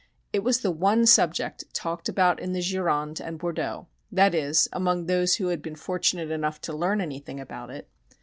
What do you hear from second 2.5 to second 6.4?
the Gironde and Bordeaux that is, among those who had been fortunate